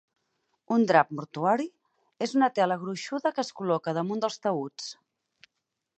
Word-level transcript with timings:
Un 0.75 0.85
"drap 0.91 1.11
mortuori" 1.17 1.67
és 2.27 2.33
una 2.39 2.49
tela 2.61 2.79
gruixuda 2.85 3.35
que 3.37 3.47
es 3.47 3.55
col·loca 3.61 3.97
damunt 3.99 4.25
dels 4.25 4.41
taüts. 4.47 4.93